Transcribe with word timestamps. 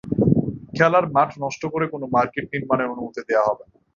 খেলার 0.75 1.05
মাঠ 1.15 1.29
নষ্ট 1.43 1.61
করে 1.73 1.85
কোনো 1.93 2.05
মার্কেট 2.15 2.45
নির্মাণের 2.53 2.91
অনুমতি 2.93 3.21
দেওয়া 3.29 3.47
হবে 3.49 3.63
না। 3.65 3.75